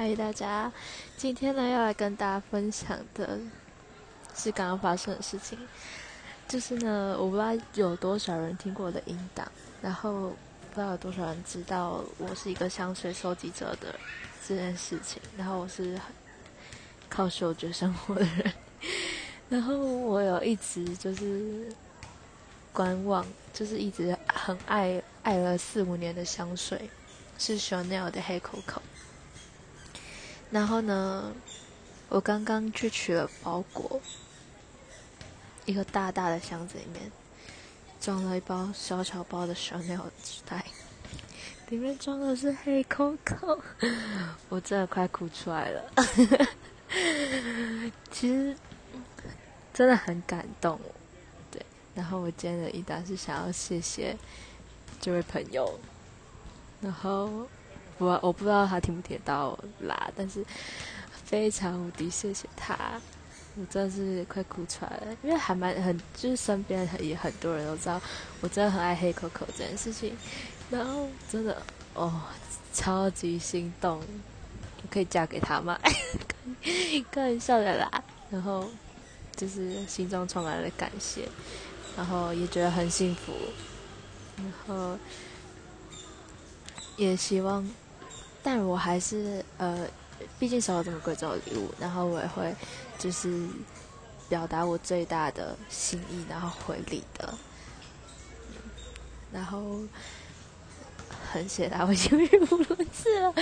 [0.00, 0.70] 嗨，大家，
[1.16, 3.36] 今天呢要来跟大家分享的
[4.32, 5.58] 是刚刚发生的事情，
[6.46, 9.50] 就是呢，我不知道有多少人听过我的音档，
[9.82, 10.28] 然后
[10.70, 13.92] 不知道有多少人知道我是一个香水收集者的
[14.46, 16.00] 这件事情，然后我是
[17.08, 18.52] 靠嗅觉生活的人，
[19.48, 21.66] 然后我有一直就是
[22.72, 26.88] 观望，就是一直很爱爱了四五年的香水，
[27.36, 28.80] 是 Chanel 的黑 Coco。
[30.50, 31.32] 然后呢，
[32.08, 34.00] 我刚刚去取了包裹，
[35.66, 37.12] 一个大大的箱子里面
[38.00, 40.64] 装了一包小小包的 Chanel 纸袋，
[41.68, 43.60] 里面装的是黑 Coco，
[44.48, 45.84] 我真的快哭出来了。
[48.10, 48.56] 其实
[49.74, 50.80] 真的很感动，
[51.50, 51.60] 对。
[51.94, 54.16] 然后我今天的一单是想要谢谢
[54.98, 55.78] 这位朋友，
[56.80, 57.46] 然后。
[57.98, 60.44] 我我不知道他听不听到啦，但是
[61.24, 62.76] 非常无敌谢谢他，
[63.56, 68.00] 我真的是快哭出来了，因为还蛮很就是身边也很多人都知道
[68.40, 70.16] 我真的很爱黑可可这件事情，
[70.70, 71.60] 然后真的
[71.94, 72.22] 哦
[72.72, 74.00] 超级心动，
[74.90, 75.78] 可以嫁给他吗？
[76.62, 78.70] 可 以开玩笑的啦，然后
[79.34, 81.28] 就是心中充满了感谢，
[81.96, 83.32] 然后也觉得很幸福，
[84.36, 84.96] 然后
[86.96, 87.68] 也希望。
[88.42, 89.86] 但我还是呃，
[90.38, 92.54] 毕竟收到这么贵重的礼物，然后我也会
[92.98, 93.46] 就是
[94.28, 97.34] 表达我最大的心意，然后回礼的。
[99.32, 99.80] 然后
[101.30, 103.34] 很谢谢他，我已经语无伦次了，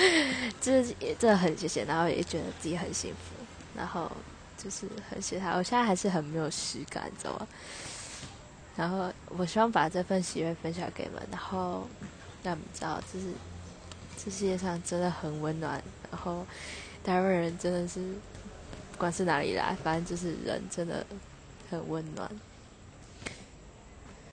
[0.60, 3.44] 就是也真的很谢谢，然后也觉得自己很幸福，
[3.76, 4.10] 然后
[4.58, 5.54] 就是很谢谢他。
[5.56, 7.46] 我现在还是很没有实感，你知道吗？
[8.74, 11.86] 然后我希望把这份喜悦分享给你们，然后
[12.42, 13.26] 让你们知道，就是。
[14.16, 16.44] 这世界上真的很温暖，然后
[17.04, 18.00] 台湾人真的是，
[18.92, 21.06] 不管是哪里来，反正就是人真的
[21.70, 22.30] 很温暖。